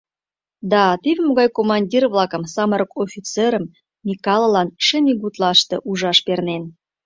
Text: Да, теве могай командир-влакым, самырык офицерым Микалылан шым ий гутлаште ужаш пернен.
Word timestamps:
Да, 0.71 0.83
теве 1.01 1.21
могай 1.27 1.49
командир-влакым, 1.57 2.43
самырык 2.53 2.91
офицерым 3.05 3.65
Микалылан 4.07 4.67
шым 4.85 5.05
ий 5.11 5.17
гутлаште 5.21 5.75
ужаш 5.89 6.17
пернен. 6.25 6.63